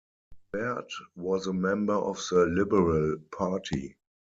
Baird 0.51 0.89
was 1.15 1.45
a 1.45 1.53
member 1.53 1.93
of 1.93 2.17
the 2.31 2.47
Liberal 2.47 3.19
Party. 3.31 3.97